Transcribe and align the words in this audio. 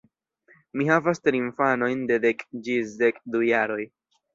Mi 0.79 0.87
havas 0.91 1.21
tri 1.27 1.39
infanojn 1.43 2.03
de 2.13 2.21
dek 2.27 2.45
ĝis 2.69 3.01
dek 3.07 3.25
du 3.33 3.49
jaroj. 3.55 3.83